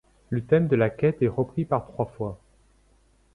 Le 0.31 0.43
thème 0.43 0.67
de 0.67 0.75
la 0.75 0.89
quête 0.89 1.21
est 1.21 1.27
repris 1.27 1.63
par 1.63 1.85
trois 1.85 2.07
fois. 2.07 2.39